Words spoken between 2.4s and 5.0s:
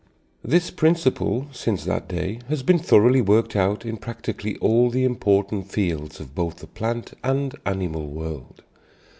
has been thoroughly worked out in practically all